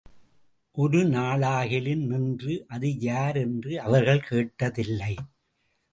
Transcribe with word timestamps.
ஒரு 0.77 0.99
நாளாகிலும் 0.99 2.05
நின்று, 2.05 2.65
அது 2.67 2.99
யார் 2.99 3.35
என்று 3.35 3.81
அவர்கள் 3.81 4.27
கேட்டதில்லை. 4.29 5.13